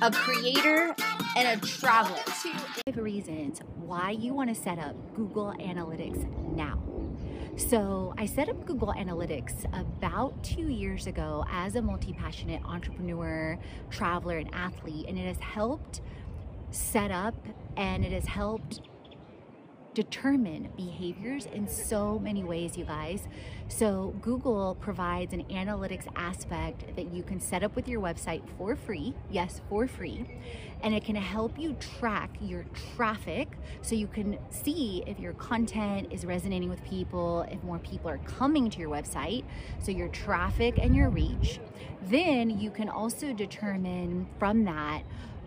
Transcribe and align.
a 0.00 0.10
creator, 0.10 0.94
and 1.36 1.60
a 1.60 1.66
traveler. 1.66 2.18
Five 2.18 2.96
reasons 2.96 3.60
why 3.76 4.10
you 4.10 4.32
want 4.32 4.48
to 4.48 4.54
set 4.54 4.78
up 4.78 4.94
Google 5.14 5.52
Analytics 5.58 6.28
now. 6.54 6.80
So, 7.56 8.14
I 8.16 8.26
set 8.26 8.48
up 8.48 8.64
Google 8.64 8.94
Analytics 8.96 9.64
about 9.78 10.44
two 10.44 10.68
years 10.68 11.08
ago 11.08 11.44
as 11.50 11.74
a 11.74 11.82
multi 11.82 12.12
passionate 12.12 12.62
entrepreneur, 12.64 13.58
traveler, 13.90 14.38
and 14.38 14.54
athlete, 14.54 15.06
and 15.08 15.18
it 15.18 15.26
has 15.26 15.40
helped 15.40 16.00
set 16.70 17.10
up 17.10 17.34
and 17.76 18.04
it 18.04 18.12
has 18.12 18.26
helped 18.26 18.82
determine 19.98 20.68
behaviors 20.76 21.46
in 21.46 21.66
so 21.66 22.20
many 22.20 22.44
ways, 22.44 22.76
you 22.76 22.84
guys. 22.84 23.26
So, 23.66 24.14
Google 24.22 24.76
provides 24.76 25.32
an 25.32 25.42
analytics 25.46 26.06
aspect 26.14 26.94
that 26.94 27.12
you 27.12 27.24
can 27.24 27.40
set 27.40 27.64
up 27.64 27.74
with 27.74 27.88
your 27.88 28.00
website 28.00 28.42
for 28.56 28.76
free. 28.76 29.12
Yes, 29.28 29.60
for 29.68 29.88
free. 29.88 30.24
And 30.84 30.94
it 30.94 31.04
can 31.04 31.16
help 31.16 31.58
you 31.58 31.72
track 31.98 32.30
your 32.40 32.64
traffic 32.94 33.48
so 33.82 33.96
you 33.96 34.06
can 34.06 34.38
see 34.50 35.02
if 35.04 35.18
your 35.18 35.32
content 35.32 36.12
is 36.12 36.24
resonating 36.24 36.70
with 36.70 36.84
people, 36.84 37.44
if 37.50 37.60
more 37.64 37.80
people 37.80 38.08
are 38.08 38.18
coming 38.18 38.70
to 38.70 38.78
your 38.78 38.90
website. 38.90 39.42
So, 39.80 39.90
your 39.90 40.10
traffic 40.10 40.78
and 40.78 40.94
your 40.94 41.08
reach. 41.08 41.58
Then 42.02 42.60
you 42.60 42.70
can 42.70 42.88
also 42.88 43.32
determine 43.32 44.28
from 44.38 44.64
that 44.66 45.02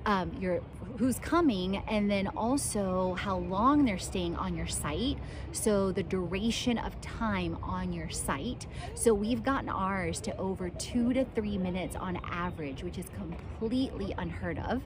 um, 0.06 0.32
your 0.40 0.62
who's 0.98 1.20
coming 1.20 1.78
and 1.78 2.12
then 2.12 2.28
also 2.28 3.16
how 3.16 3.38
long 3.38 3.86
they're 3.86 3.98
staying 3.98 4.36
on 4.36 4.56
your 4.56 4.68
site. 4.68 5.18
So 5.52 5.92
the 5.92 6.04
duration 6.04 6.78
of 6.78 7.00
time 7.02 7.58
on 7.64 7.92
your 7.94 8.10
site. 8.10 8.68
So 8.94 9.14
we've 9.14 9.44
gotten 9.44 9.70
ours 9.70 10.22
to 10.22 10.38
over 10.38 10.70
two 10.70 11.14
to 11.14 11.26
three 11.34 11.58
minutes 11.58 11.96
on 11.96 12.18
average 12.24 12.84
which 12.84 12.98
is 12.98 13.06
completely 13.18 14.14
unheard 14.18 14.60
of 14.60 14.82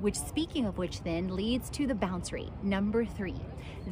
which 0.00 0.14
speaking 0.14 0.66
of 0.66 0.78
which 0.78 1.02
then 1.02 1.34
leads 1.34 1.70
to 1.70 1.86
the 1.86 1.94
bounce 1.94 2.32
rate 2.32 2.52
number 2.62 3.04
three. 3.04 3.40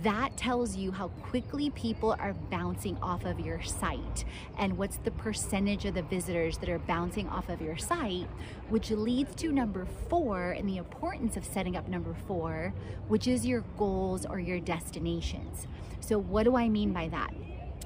That 0.02 0.36
tells 0.36 0.76
you 0.76 0.92
how 0.92 1.08
quickly 1.08 1.70
people 1.70 2.16
are 2.18 2.34
bouncing 2.50 2.96
off 3.02 3.24
of 3.24 3.40
your 3.40 3.62
site. 3.62 4.24
And 4.58 4.76
what's 4.76 4.98
the 4.98 5.10
percentage 5.12 5.84
of 5.84 5.94
the 5.94 6.02
visitors 6.02 6.58
that 6.58 6.68
are 6.68 6.78
bouncing 6.80 7.28
off 7.28 7.48
of 7.48 7.60
your 7.60 7.76
site 7.76 8.28
which 8.68 8.90
leads 8.90 9.34
to 9.36 9.52
number 9.52 9.86
four 10.08 10.52
and 10.52 10.68
the 10.68 10.78
importance 10.78 11.36
of 11.36 11.44
setting 11.44 11.76
up 11.76 11.88
number 11.88 12.14
four 12.26 12.72
which 13.08 13.26
is 13.26 13.46
your 13.46 13.62
goals 13.78 14.26
or 14.26 14.38
your 14.38 14.60
destinations. 14.60 15.66
So 16.00 16.18
what 16.18 16.44
do 16.44 16.56
i 16.56 16.68
mean 16.68 16.92
by 16.92 17.08
that 17.08 17.32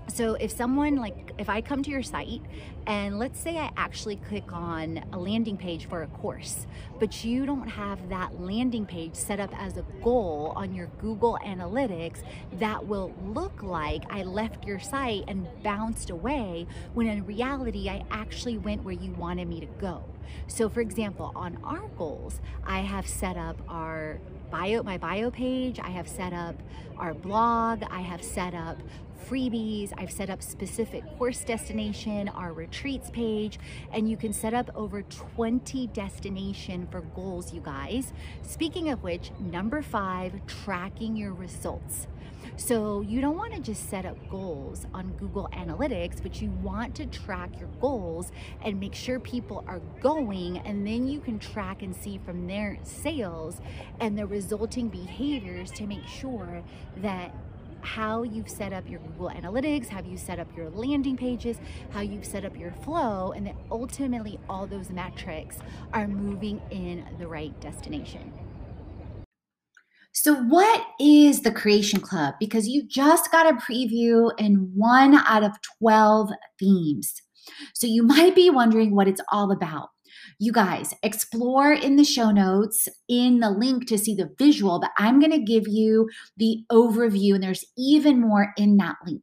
so 0.08 0.34
if 0.34 0.50
someone 0.50 0.96
like 0.96 1.32
if 1.38 1.48
I 1.48 1.60
come 1.60 1.82
to 1.82 1.90
your 1.90 2.02
site 2.02 2.40
and 2.86 3.18
let's 3.18 3.38
say 3.38 3.58
I 3.58 3.70
actually 3.76 4.16
click 4.16 4.52
on 4.52 5.04
a 5.12 5.18
landing 5.18 5.56
page 5.56 5.86
for 5.86 6.02
a 6.02 6.06
course, 6.06 6.66
but 6.98 7.24
you 7.24 7.44
don't 7.44 7.68
have 7.68 8.08
that 8.08 8.40
landing 8.40 8.86
page 8.86 9.14
set 9.14 9.38
up 9.38 9.50
as 9.60 9.76
a 9.76 9.84
goal 10.02 10.52
on 10.56 10.74
your 10.74 10.86
Google 10.98 11.38
Analytics, 11.44 12.22
that 12.54 12.86
will 12.86 13.14
look 13.22 13.62
like 13.62 14.04
I 14.10 14.22
left 14.22 14.64
your 14.64 14.78
site 14.78 15.24
and 15.28 15.46
bounced 15.62 16.10
away 16.10 16.66
when 16.94 17.06
in 17.06 17.26
reality 17.26 17.88
I 17.88 18.04
actually 18.10 18.58
went 18.58 18.84
where 18.84 18.94
you 18.94 19.12
wanted 19.12 19.48
me 19.48 19.60
to 19.60 19.66
go. 19.78 20.02
So 20.46 20.68
for 20.68 20.80
example, 20.80 21.32
on 21.34 21.58
our 21.62 21.88
goals, 21.98 22.40
I 22.64 22.80
have 22.80 23.06
set 23.06 23.36
up 23.36 23.60
our 23.68 24.18
bio 24.50 24.82
my 24.82 24.98
bio 24.98 25.30
page, 25.30 25.78
I 25.80 25.90
have 25.90 26.08
set 26.08 26.32
up 26.32 26.56
our 26.96 27.14
blog, 27.14 27.82
I 27.90 28.00
have 28.00 28.22
set 28.22 28.54
up 28.54 28.78
freebies. 29.28 29.92
I've 29.98 30.10
set 30.10 30.30
up 30.30 30.42
specific 30.42 31.04
course 31.18 31.44
destination, 31.44 32.28
our 32.30 32.52
retreats 32.52 33.10
page, 33.10 33.58
and 33.92 34.10
you 34.10 34.16
can 34.16 34.32
set 34.32 34.54
up 34.54 34.70
over 34.74 35.02
20 35.02 35.88
destination 35.88 36.88
for 36.90 37.02
goals, 37.02 37.52
you 37.52 37.60
guys. 37.60 38.12
Speaking 38.42 38.88
of 38.88 39.02
which, 39.02 39.30
number 39.38 39.82
five, 39.82 40.34
tracking 40.46 41.14
your 41.16 41.34
results. 41.34 42.06
So 42.58 43.02
you 43.02 43.20
don't 43.20 43.36
want 43.36 43.54
to 43.54 43.60
just 43.60 43.88
set 43.88 44.04
up 44.04 44.16
goals 44.28 44.84
on 44.92 45.12
Google 45.12 45.48
Analytics, 45.52 46.20
but 46.20 46.42
you 46.42 46.50
want 46.60 46.92
to 46.96 47.06
track 47.06 47.50
your 47.60 47.68
goals 47.80 48.32
and 48.64 48.80
make 48.80 48.96
sure 48.96 49.20
people 49.20 49.64
are 49.68 49.78
going, 50.00 50.58
and 50.58 50.84
then 50.84 51.06
you 51.06 51.20
can 51.20 51.38
track 51.38 51.82
and 51.82 51.94
see 51.94 52.18
from 52.18 52.48
their 52.48 52.76
sales 52.82 53.60
and 54.00 54.18
the 54.18 54.26
resulting 54.26 54.88
behaviors 54.88 55.70
to 55.70 55.86
make 55.86 56.04
sure 56.04 56.64
that 56.96 57.32
how 57.80 58.24
you've 58.24 58.50
set 58.50 58.72
up 58.72 58.88
your 58.90 58.98
Google 59.00 59.30
Analytics, 59.30 59.86
how 59.88 60.02
you 60.02 60.16
set 60.16 60.40
up 60.40 60.48
your 60.56 60.68
landing 60.68 61.16
pages, 61.16 61.58
how 61.90 62.00
you've 62.00 62.26
set 62.26 62.44
up 62.44 62.58
your 62.58 62.72
flow, 62.72 63.30
and 63.30 63.46
that 63.46 63.54
ultimately 63.70 64.38
all 64.50 64.66
those 64.66 64.90
metrics 64.90 65.58
are 65.92 66.08
moving 66.08 66.60
in 66.72 67.06
the 67.20 67.26
right 67.28 67.58
destination. 67.60 68.32
So, 70.20 70.34
what 70.34 70.84
is 70.98 71.42
the 71.42 71.52
Creation 71.52 72.00
Club? 72.00 72.34
Because 72.40 72.66
you 72.66 72.82
just 72.88 73.30
got 73.30 73.48
a 73.48 73.56
preview 73.56 74.32
in 74.36 74.72
one 74.74 75.14
out 75.14 75.44
of 75.44 75.52
12 75.78 76.30
themes. 76.58 77.22
So, 77.72 77.86
you 77.86 78.02
might 78.02 78.34
be 78.34 78.50
wondering 78.50 78.96
what 78.96 79.06
it's 79.06 79.20
all 79.30 79.52
about. 79.52 79.90
You 80.40 80.50
guys, 80.50 80.92
explore 81.04 81.72
in 81.72 81.94
the 81.94 82.04
show 82.04 82.32
notes 82.32 82.88
in 83.08 83.38
the 83.38 83.50
link 83.50 83.86
to 83.86 83.96
see 83.96 84.16
the 84.16 84.34
visual, 84.40 84.80
but 84.80 84.90
I'm 84.98 85.20
going 85.20 85.30
to 85.30 85.38
give 85.38 85.68
you 85.68 86.08
the 86.36 86.64
overview, 86.72 87.34
and 87.34 87.44
there's 87.44 87.64
even 87.78 88.20
more 88.20 88.52
in 88.56 88.76
that 88.78 88.96
link. 89.06 89.22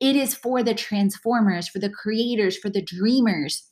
It 0.00 0.16
is 0.16 0.34
for 0.34 0.62
the 0.62 0.72
transformers, 0.72 1.68
for 1.68 1.80
the 1.80 1.90
creators, 1.90 2.56
for 2.56 2.70
the 2.70 2.82
dreamers. 2.82 3.69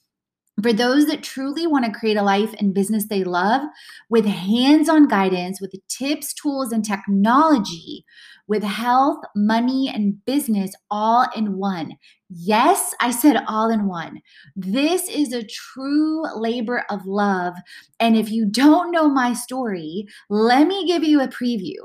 For 0.62 0.72
those 0.72 1.06
that 1.06 1.22
truly 1.22 1.66
want 1.66 1.84
to 1.84 1.92
create 1.92 2.16
a 2.16 2.22
life 2.22 2.54
and 2.58 2.74
business 2.74 3.06
they 3.06 3.22
love 3.22 3.62
with 4.08 4.26
hands 4.26 4.88
on 4.88 5.06
guidance, 5.06 5.60
with 5.60 5.74
tips, 5.88 6.34
tools, 6.34 6.72
and 6.72 6.84
technology, 6.84 8.04
with 8.48 8.64
health, 8.64 9.18
money, 9.36 9.88
and 9.94 10.24
business 10.24 10.72
all 10.90 11.26
in 11.36 11.58
one. 11.58 11.92
Yes, 12.30 12.94
I 13.00 13.10
said 13.10 13.44
all 13.46 13.70
in 13.70 13.86
one. 13.86 14.20
This 14.56 15.08
is 15.08 15.32
a 15.32 15.46
true 15.46 16.24
labor 16.34 16.84
of 16.90 17.06
love. 17.06 17.54
And 18.00 18.16
if 18.16 18.30
you 18.30 18.46
don't 18.46 18.90
know 18.90 19.08
my 19.08 19.34
story, 19.34 20.06
let 20.28 20.66
me 20.66 20.86
give 20.86 21.04
you 21.04 21.20
a 21.20 21.28
preview. 21.28 21.76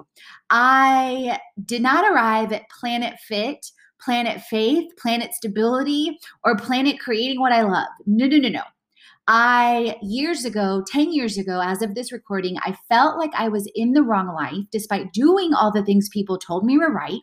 I 0.50 1.38
did 1.64 1.82
not 1.82 2.12
arrive 2.12 2.52
at 2.52 2.70
Planet 2.70 3.20
Fit, 3.20 3.72
Planet 4.04 4.42
Faith, 4.42 4.92
Planet 4.98 5.34
Stability, 5.34 6.18
or 6.44 6.56
Planet 6.56 7.00
Creating 7.00 7.40
What 7.40 7.52
I 7.52 7.64
Love. 7.64 7.88
No, 8.06 8.28
no, 8.28 8.38
no, 8.38 8.50
no. 8.50 8.64
I, 9.28 9.96
years 10.02 10.44
ago, 10.44 10.84
10 10.88 11.14
years 11.14 11.38
ago, 11.38 11.62
as 11.64 11.82
of 11.82 11.96
this 11.96 12.12
recording, 12.12 12.58
I 12.60 12.76
felt 12.90 13.18
like 13.18 13.32
I 13.36 13.48
was 13.48 13.72
in 13.74 13.94
the 13.94 14.04
wrong 14.04 14.34
life 14.34 14.66
despite 14.72 15.14
doing 15.14 15.54
all 15.54 15.72
the 15.72 15.84
things 15.84 16.10
people 16.10 16.38
told 16.38 16.66
me 16.66 16.78
were 16.78 16.92
right. 16.92 17.22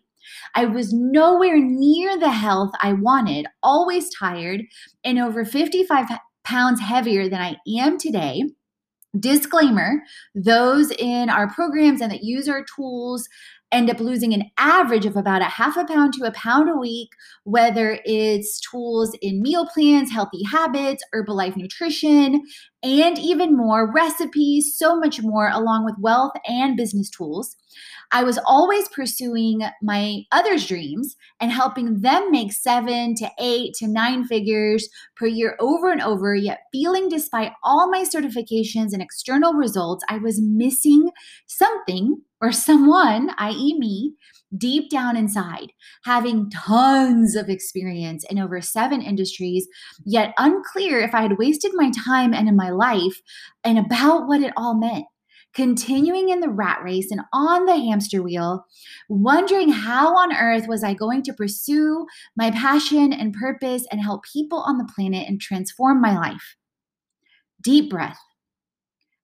I 0.55 0.65
was 0.65 0.93
nowhere 0.93 1.59
near 1.59 2.19
the 2.19 2.31
health 2.31 2.71
I 2.81 2.94
wanted, 2.94 3.47
always 3.62 4.09
tired, 4.15 4.62
and 5.05 5.19
over 5.19 5.44
55 5.44 6.06
pounds 6.44 6.81
heavier 6.81 7.29
than 7.29 7.41
I 7.41 7.56
am 7.79 7.99
today. 7.99 8.44
Disclaimer 9.19 10.03
those 10.35 10.93
in 10.93 11.29
our 11.29 11.53
programs 11.53 12.00
and 12.00 12.12
that 12.12 12.23
use 12.23 12.49
our 12.49 12.65
tools 12.77 13.29
end 13.72 13.88
up 13.88 14.00
losing 14.00 14.34
an 14.34 14.50
average 14.58 15.06
of 15.06 15.17
about 15.17 15.43
a 15.43 15.46
half 15.46 15.76
a 15.76 15.84
pound 15.84 16.12
to 16.14 16.25
a 16.25 16.32
pound 16.32 16.69
a 16.69 16.76
week, 16.76 17.11
whether 17.44 18.00
it's 18.05 18.61
tools 18.61 19.17
in 19.22 19.43
meal 19.43 19.67
plans, 19.67 20.11
healthy 20.11 20.43
habits, 20.44 21.05
Herbalife 21.14 21.56
nutrition, 21.56 22.43
and 22.82 23.19
even 23.19 23.56
more 23.56 23.93
recipes, 23.93 24.75
so 24.76 24.96
much 24.99 25.22
more, 25.22 25.50
along 25.50 25.84
with 25.84 25.94
wealth 25.99 26.32
and 26.46 26.76
business 26.76 27.11
tools. 27.11 27.56
I 28.12 28.25
was 28.25 28.40
always 28.44 28.88
pursuing 28.88 29.61
my 29.82 30.22
others' 30.32 30.67
dreams 30.67 31.17
and 31.40 31.52
helping 31.52 32.00
them 32.00 32.32
make 32.32 32.52
seven 32.52 33.14
to 33.17 33.31
eight 33.38 33.75
to 33.75 33.87
nine 33.87 34.25
figures 34.25 34.88
per 35.14 35.26
year 35.26 35.56
over 35.61 35.93
and 35.93 36.02
over, 36.02 36.34
yet 36.34 36.62
feeling 36.72 37.08
despite 37.08 37.52
all 37.62 37.88
my 37.88 38.02
certifications 38.02 38.93
and 38.93 39.00
external 39.00 39.52
results, 39.52 40.05
I 40.08 40.19
was 40.19 40.40
missing 40.40 41.11
something 41.46 42.20
or 42.40 42.52
someone, 42.52 43.31
i.e., 43.38 43.78
me, 43.78 44.14
deep 44.56 44.90
down 44.90 45.16
inside, 45.16 45.72
having 46.04 46.50
tons 46.50 47.37
of 47.37 47.48
experience 47.48 48.25
in 48.31 48.38
over 48.38 48.60
seven 48.60 49.00
industries, 49.00 49.69
yet 50.04 50.34
unclear 50.38 51.00
if 51.00 51.14
I 51.14 51.22
had 51.22 51.38
wasted 51.38 51.72
my 51.75 51.90
time 52.04 52.34
and 52.34 52.48
in 52.48 52.56
my 52.56 52.70
life 52.70 53.20
and 53.62 53.78
about 53.78 54.26
what 54.26 54.40
it 54.40 54.52
all 54.56 54.75
meant 54.75 55.06
continuing 55.54 56.28
in 56.28 56.40
the 56.40 56.48
rat 56.48 56.78
race 56.82 57.10
and 57.10 57.22
on 57.32 57.66
the 57.66 57.76
hamster 57.76 58.22
wheel, 58.22 58.64
wondering 59.08 59.70
how 59.70 60.16
on 60.16 60.34
earth 60.34 60.69
was 60.69 60.84
I 60.84 60.94
going 60.94 61.22
to 61.25 61.32
pursue 61.32 62.06
my 62.36 62.50
passion 62.50 63.12
and 63.12 63.34
purpose 63.34 63.84
and 63.90 64.00
help 64.00 64.22
people 64.32 64.60
on 64.60 64.78
the 64.78 64.88
planet 64.94 65.28
and 65.28 65.40
transform 65.40 66.00
my 66.00 66.16
life. 66.16 66.56
Deep 67.62 67.90
breath. 67.90 68.20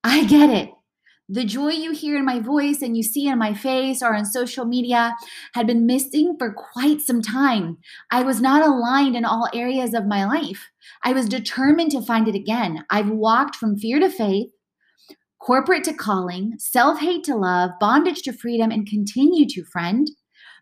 I 0.02 0.24
get 0.24 0.50
it. 0.50 0.70
The 1.28 1.44
joy 1.44 1.70
you 1.70 1.90
hear 1.90 2.17
in 2.17 2.25
my 2.25 2.38
voice 2.38 2.82
and 2.82 2.96
you 2.96 3.02
see 3.02 3.26
in 3.26 3.37
my 3.37 3.52
face 3.52 4.00
or 4.00 4.14
on 4.14 4.25
social 4.25 4.64
media 4.64 5.17
had 5.55 5.67
been 5.67 5.84
missing 5.84 6.37
for 6.38 6.52
quite 6.52 7.00
some 7.00 7.20
time. 7.20 7.78
I 8.12 8.23
was 8.23 8.40
not 8.40 8.62
aligned 8.62 9.17
in 9.17 9.25
all 9.25 9.49
areas 9.52 9.93
of 9.93 10.06
my 10.06 10.25
life. 10.25 10.69
I 11.02 11.12
was 11.12 11.28
determined 11.28 11.90
to 11.93 12.00
find 12.00 12.28
it 12.28 12.37
again. 12.37 12.84
I've 12.90 13.11
walked 13.11 13.56
from 13.56 13.76
fear 13.76 13.99
to 13.99 14.08
faith, 14.08 14.50
corporate 15.40 15.82
to 15.84 15.94
calling, 15.94 16.55
self 16.58 17.00
hate 17.00 17.25
to 17.25 17.34
love, 17.34 17.72
bondage 17.81 18.22
to 18.22 18.32
freedom, 18.32 18.70
and 18.70 18.87
continue 18.87 19.49
to, 19.49 19.64
friend. 19.64 20.08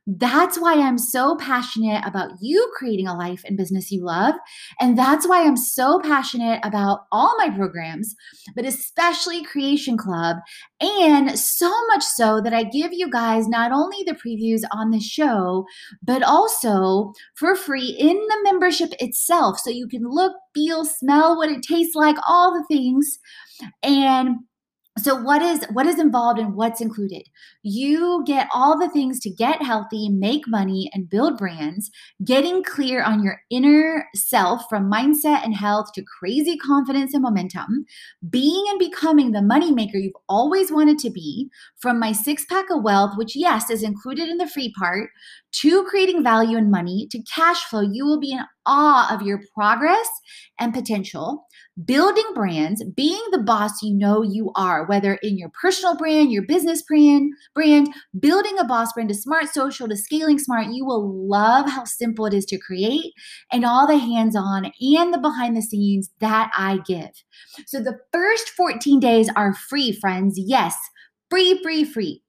That's 0.07 0.61
why 0.61 0.75
I'm 0.75 0.99
so 0.99 1.37
passionate 1.37 2.07
about 2.07 2.33
you 2.41 2.71
creating 2.77 3.07
a 3.07 3.17
life 3.17 3.43
and 3.47 3.57
business 3.57 3.91
you 3.91 4.05
love. 4.05 4.35
And 4.79 4.99
that's 4.99 5.27
why 5.27 5.43
I'm 5.43 5.57
so 5.57 5.99
passionate 6.01 6.61
about 6.63 7.07
all 7.11 7.35
my 7.39 7.49
programs, 7.49 8.15
but 8.55 8.67
especially 8.67 9.43
Creation 9.45 9.97
Club. 9.97 10.37
And 10.81 11.39
so 11.39 11.73
much 11.89 12.03
so 12.03 12.43
that 12.43 12.53
I 12.53 12.65
give 12.65 12.93
you 12.93 13.09
guys 13.09 13.49
not 13.49 13.73
only 13.73 14.05
the 14.05 14.15
previews 14.15 14.63
on 14.71 14.91
the 14.91 15.01
show, 15.01 15.65
but 16.03 16.23
also 16.23 17.13
for 17.35 17.57
free 17.57 17.97
in 17.99 18.17
the 18.17 18.41
membership 18.45 18.93
itself. 18.99 19.59
So 19.59 19.71
you 19.71 19.89
can 19.89 20.03
look, 20.05 20.35
feel, 20.55 20.85
smell 20.85 21.37
what 21.37 21.51
it 21.51 21.63
tastes 21.63 21.95
like, 21.95 22.17
all 22.29 22.53
the 22.53 22.65
things. 22.69 23.19
And 23.83 24.41
so 24.97 25.17
what 25.17 25.43
is 25.43 25.65
what 25.73 25.87
is 25.87 25.99
involved 25.99 26.39
and 26.39 26.55
what's 26.55 26.81
included? 26.81 27.25
You 27.63 28.23
get 28.27 28.49
all 28.55 28.79
the 28.79 28.89
things 28.89 29.19
to 29.21 29.31
get 29.31 29.61
healthy 29.61 30.09
make 30.09 30.47
money 30.47 30.89
and 30.95 31.11
build 31.11 31.37
brands 31.37 31.91
getting 32.25 32.63
clear 32.63 33.03
on 33.03 33.25
your 33.25 33.41
inner 33.51 34.07
self 34.15 34.63
from 34.69 34.91
mindset 34.91 35.45
and 35.45 35.55
health 35.55 35.89
to 35.95 36.05
crazy 36.19 36.57
confidence 36.57 37.13
and 37.13 37.23
momentum 37.25 37.87
being 38.31 38.65
and 38.69 38.79
becoming 38.79 39.33
the 39.33 39.43
money 39.43 39.73
maker 39.73 39.99
you've 39.99 40.13
always 40.29 40.71
wanted 40.71 40.99
to 40.99 41.11
be 41.11 41.49
from 41.77 41.99
my 41.99 42.13
six 42.13 42.45
pack 42.45 42.67
of 42.71 42.85
wealth 42.85 43.17
which 43.17 43.35
yes 43.35 43.71
is 43.71 43.83
included 43.83 44.29
in 44.29 44.39
the 44.39 44.49
free 44.49 44.73
part 44.79 45.11
to 45.51 45.85
creating 45.85 46.23
value 46.23 46.57
and 46.57 46.71
money 46.71 47.09
to 47.11 47.23
cash 47.23 47.65
flow 47.65 47.81
you 47.81 48.07
will 48.07 48.21
be 48.21 48.33
in 48.33 48.41
awe 48.67 49.15
of 49.15 49.23
your 49.23 49.41
progress 49.55 50.09
and 50.59 50.73
potential 50.73 51.47
building 51.85 52.27
brands, 52.35 52.85
being 52.97 53.21
the 53.33 53.43
boss 53.43 53.83
you 53.83 53.93
know 53.95 54.23
you 54.23 54.53
are, 54.55 54.87
whether 54.87 55.15
in 55.23 55.37
your 55.37 55.51
personal 55.61 55.97
brand, 55.97 56.31
your 56.31 56.45
business 56.47 56.83
brand, 56.83 57.33
brand, 57.55 57.89
building 58.19 58.59
a 58.59 58.65
boss 58.65 58.93
brand 58.93 59.09
to 59.09 59.15
smart 59.15 59.49
social 59.49 59.89
to 59.89 59.97
scaling 59.97 60.39
smart, 60.39 60.69
you 60.69 60.85
will 60.85 61.29
love 61.29 61.69
how 61.69 61.85
simple 61.85 62.27
it 62.27 62.35
is 62.35 62.45
to 62.47 62.59
create 62.59 63.13
and 63.51 63.65
all 63.65 63.87
the 63.87 63.99
hands-on 63.99 64.67
and 64.81 65.13
the 65.13 65.19
behind 65.19 65.57
the 65.57 65.63
scenes 65.63 66.11
that 66.21 66.51
I 66.57 66.79
give. 66.87 67.11
So 67.67 67.81
the 67.81 67.99
first 68.13 68.51
14 68.51 69.01
days 69.01 69.29
are 69.35 69.55
free, 69.55 69.93
friends. 69.93 70.35
Yes, 70.39 70.77
free, 71.31 71.61
free, 71.63 71.85
free. 71.85 72.24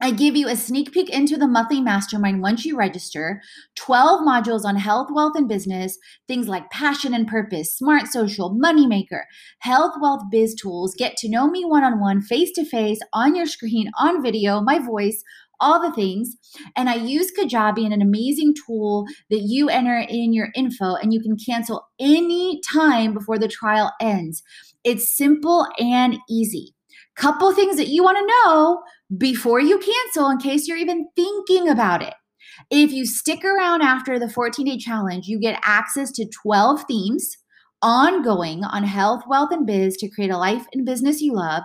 I 0.00 0.12
give 0.12 0.36
you 0.36 0.48
a 0.48 0.54
sneak 0.54 0.92
peek 0.92 1.10
into 1.10 1.36
the 1.36 1.48
monthly 1.48 1.80
mastermind 1.80 2.40
once 2.40 2.64
you 2.64 2.76
register, 2.76 3.42
12 3.74 4.20
modules 4.20 4.64
on 4.64 4.76
health, 4.76 5.08
wealth, 5.12 5.32
and 5.34 5.48
business, 5.48 5.98
things 6.28 6.46
like 6.46 6.70
passion 6.70 7.12
and 7.14 7.26
purpose, 7.26 7.74
smart 7.74 8.06
social, 8.06 8.56
moneymaker, 8.56 9.22
health, 9.58 9.94
wealth, 10.00 10.22
biz 10.30 10.54
tools. 10.54 10.94
Get 10.96 11.16
to 11.18 11.28
know 11.28 11.48
me 11.48 11.64
one 11.64 11.82
on 11.82 11.98
one, 11.98 12.22
face 12.22 12.52
to 12.52 12.64
face, 12.64 13.00
on 13.12 13.34
your 13.34 13.46
screen, 13.46 13.90
on 13.98 14.22
video, 14.22 14.60
my 14.60 14.78
voice, 14.78 15.20
all 15.60 15.80
the 15.82 15.94
things. 15.94 16.36
And 16.76 16.88
I 16.88 16.94
use 16.94 17.32
Kajabi 17.36 17.84
and 17.84 17.92
an 17.92 18.02
amazing 18.02 18.54
tool 18.66 19.04
that 19.30 19.40
you 19.40 19.68
enter 19.68 19.98
in 19.98 20.32
your 20.32 20.50
info 20.54 20.94
and 20.94 21.12
you 21.12 21.20
can 21.20 21.36
cancel 21.36 21.88
any 21.98 22.60
time 22.72 23.14
before 23.14 23.38
the 23.38 23.48
trial 23.48 23.92
ends. 24.00 24.44
It's 24.84 25.16
simple 25.16 25.66
and 25.80 26.18
easy. 26.30 26.74
Couple 27.16 27.52
things 27.52 27.76
that 27.78 27.88
you 27.88 28.04
want 28.04 28.16
to 28.16 28.32
know 28.46 28.82
before 29.16 29.60
you 29.60 29.78
cancel 29.78 30.30
in 30.30 30.38
case 30.38 30.66
you're 30.66 30.76
even 30.76 31.08
thinking 31.16 31.68
about 31.68 32.02
it. 32.02 32.14
If 32.70 32.92
you 32.92 33.06
stick 33.06 33.44
around 33.44 33.82
after 33.82 34.18
the 34.18 34.28
14 34.28 34.66
day 34.66 34.78
challenge, 34.78 35.26
you 35.26 35.40
get 35.40 35.60
access 35.62 36.10
to 36.12 36.28
12 36.42 36.84
themes 36.88 37.36
ongoing 37.80 38.64
on 38.64 38.82
health, 38.84 39.22
wealth, 39.28 39.50
and 39.52 39.66
biz 39.66 39.96
to 39.98 40.08
create 40.08 40.30
a 40.30 40.38
life 40.38 40.66
and 40.72 40.84
business 40.84 41.20
you 41.20 41.34
love, 41.34 41.62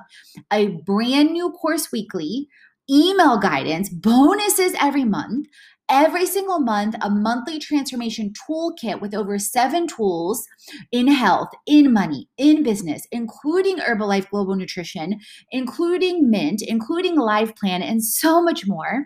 a 0.51 0.67
brand 0.85 1.31
new 1.31 1.51
course 1.51 1.91
weekly, 1.91 2.47
email 2.89 3.37
guidance, 3.39 3.89
bonuses 3.89 4.73
every 4.79 5.03
month, 5.03 5.47
every 5.93 6.25
single 6.25 6.59
month 6.59 6.95
a 7.01 7.09
monthly 7.09 7.59
transformation 7.59 8.33
toolkit 8.33 8.99
with 8.99 9.13
over 9.13 9.37
seven 9.37 9.85
tools 9.85 10.43
in 10.91 11.07
health, 11.07 11.49
in 11.67 11.93
money, 11.93 12.27
in 12.35 12.63
business, 12.63 13.05
including 13.11 13.77
Herbalife 13.77 14.27
Global 14.31 14.55
Nutrition, 14.55 15.19
including 15.51 16.31
Mint, 16.31 16.63
including 16.63 17.15
Life 17.15 17.55
Plan, 17.55 17.83
and 17.83 18.03
so 18.03 18.41
much 18.41 18.65
more. 18.65 19.05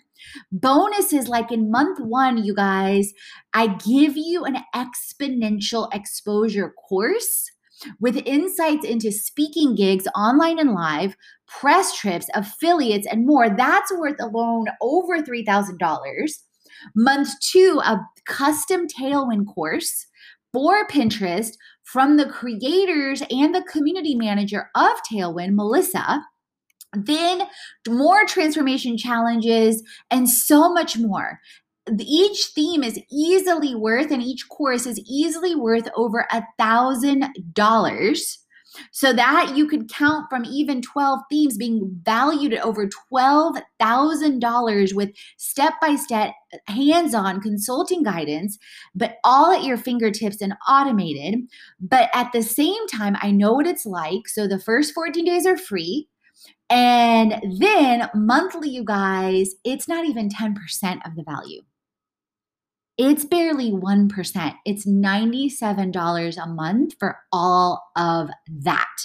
Bonuses 0.50 1.28
like 1.28 1.52
in 1.52 1.70
month 1.70 2.00
one, 2.00 2.42
you 2.42 2.56
guys, 2.56 3.12
I 3.54 3.68
give 3.68 4.16
you 4.16 4.46
an 4.46 4.60
exponential 4.74 5.94
exposure 5.94 6.74
course 6.88 7.52
with 8.00 8.16
insights 8.26 8.86
into 8.86 9.12
speaking 9.12 9.76
gigs 9.76 10.08
online 10.16 10.58
and 10.58 10.72
live, 10.72 11.18
press 11.48 11.96
trips, 11.98 12.28
affiliates, 12.34 13.06
and 13.06 13.28
more. 13.28 13.50
That's 13.50 13.92
worth 13.94 14.20
alone 14.22 14.68
over 14.82 15.22
$3,000. 15.22 16.47
Month 16.96 17.30
two, 17.42 17.82
a 17.84 18.00
custom 18.26 18.88
Tailwind 18.88 19.46
course 19.54 20.06
for 20.54 20.88
Pinterest 20.88 21.52
from 21.84 22.18
the 22.18 22.26
creators 22.26 23.22
and 23.30 23.54
the 23.54 23.66
community 23.72 24.16
manager 24.16 24.70
of 24.76 24.92
Tailwind, 25.12 25.56
Melissa. 25.56 26.24
Then 26.94 27.44
more 27.88 28.26
transformation 28.26 28.98
challenges 28.98 29.84
and 30.10 30.30
so 30.30 30.72
much 30.72 30.98
more. 30.98 31.40
Each 32.00 32.48
theme 32.54 32.84
is 32.84 33.00
easily 33.12 33.76
worth, 33.76 34.12
and 34.12 34.22
each 34.22 34.48
course 34.50 34.86
is 34.86 35.00
easily 35.08 35.56
worth 35.56 35.88
over 35.96 36.28
a 36.32 36.44
thousand 36.58 37.28
dollars 37.54 38.40
so 38.92 39.14
that 39.14 39.56
you 39.56 39.68
could 39.68 39.90
count 39.90 40.28
from 40.30 40.46
even 40.46 40.82
12 40.82 41.20
themes 41.30 41.58
being 41.58 42.00
valued 42.04 42.54
at 42.54 42.64
over 42.64 42.90
$12,000 43.12 44.94
with 44.94 45.12
step 45.38 45.74
by 45.82 45.96
step, 45.96 46.34
hands 46.68 47.14
on 47.14 47.42
consulting 47.42 48.04
guidance, 48.04 48.58
but 48.96 49.18
all 49.24 49.52
at 49.52 49.64
your 49.64 49.78
fingertips 49.78 50.42
and 50.42 50.54
automated. 50.68 51.40
But 51.80 52.10
at 52.14 52.32
the 52.34 52.42
same 52.42 52.88
time, 52.88 53.16
I 53.22 53.32
know 53.32 53.54
what 53.54 53.68
it's 53.68 53.86
like. 53.86 54.28
So 54.28 54.48
the 54.48 54.60
first 54.60 54.94
14 54.94 55.24
days 55.26 55.46
are 55.46 55.58
free. 55.58 56.08
And 56.70 57.42
then 57.60 58.10
monthly, 58.14 58.70
you 58.70 58.84
guys, 58.84 59.56
it's 59.64 59.88
not 59.88 60.06
even 60.06 60.28
10% 60.30 60.54
of 61.06 61.16
the 61.16 61.24
value. 61.24 61.62
It's 62.98 63.26
barely 63.26 63.72
1%. 63.72 64.56
It's 64.66 64.88
$97 64.88 66.44
a 66.44 66.48
month 66.48 66.96
for 66.98 67.20
all 67.32 67.92
of 67.96 68.30
that. 68.48 68.96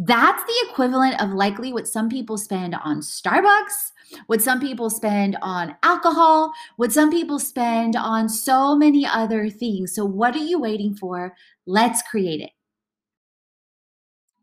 That's 0.00 0.42
the 0.42 0.68
equivalent 0.68 1.22
of 1.22 1.30
likely 1.30 1.72
what 1.72 1.86
some 1.86 2.08
people 2.08 2.36
spend 2.36 2.74
on 2.74 2.98
Starbucks, 2.98 3.92
what 4.26 4.42
some 4.42 4.60
people 4.60 4.90
spend 4.90 5.36
on 5.40 5.76
alcohol, 5.84 6.52
what 6.74 6.92
some 6.92 7.12
people 7.12 7.38
spend 7.38 7.94
on 7.94 8.28
so 8.28 8.74
many 8.74 9.06
other 9.06 9.48
things. 9.48 9.94
So, 9.94 10.04
what 10.04 10.34
are 10.34 10.44
you 10.44 10.58
waiting 10.58 10.96
for? 10.96 11.36
Let's 11.64 12.02
create 12.02 12.40
it. 12.40 12.50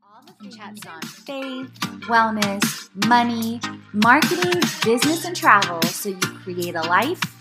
All 0.01 0.23
the 0.39 0.55
chats 0.55 0.87
on 0.87 1.01
faith, 1.01 1.69
wellness, 2.07 2.89
money, 3.07 3.59
marketing, 3.91 4.61
business, 4.85 5.25
and 5.25 5.35
travel 5.35 5.81
so 5.81 6.09
you 6.09 6.17
create 6.17 6.75
a 6.75 6.81
life 6.83 7.40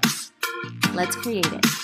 Let's 0.93 1.15
create 1.15 1.51
it. 1.53 1.80